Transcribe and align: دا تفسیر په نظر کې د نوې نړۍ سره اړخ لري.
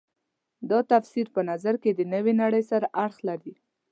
دا 0.69 0.79
تفسیر 0.91 1.27
په 1.35 1.41
نظر 1.49 1.75
کې 1.83 1.91
د 1.93 2.01
نوې 2.13 2.33
نړۍ 2.41 2.63
سره 2.71 2.87
اړخ 3.03 3.17
لري. 3.29 3.53